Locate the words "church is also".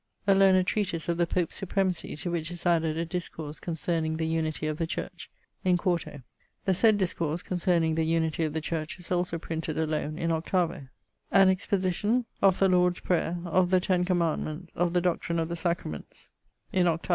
8.61-9.37